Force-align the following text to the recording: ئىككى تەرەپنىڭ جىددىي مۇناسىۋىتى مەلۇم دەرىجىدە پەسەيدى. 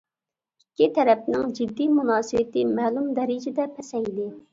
ئىككى 0.77 0.85
تەرەپنىڭ 0.93 1.43
جىددىي 1.59 1.91
مۇناسىۋىتى 1.97 2.63
مەلۇم 2.79 3.13
دەرىجىدە 3.21 3.67
پەسەيدى. 3.77 4.27